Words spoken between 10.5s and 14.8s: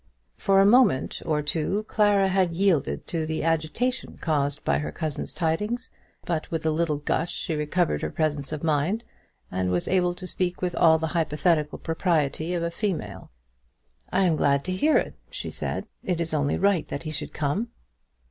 with all the hypothetical propriety of a female. "I am glad to